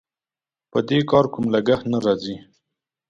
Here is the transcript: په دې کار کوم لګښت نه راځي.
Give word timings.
په 0.71 0.79
دې 0.87 0.99
کار 1.11 1.25
کوم 1.33 1.45
لګښت 1.53 1.85
نه 1.91 1.99
راځي. 2.05 2.35